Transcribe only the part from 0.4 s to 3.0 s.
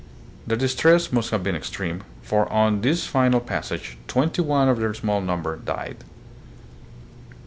Their distress must have been extreme, for on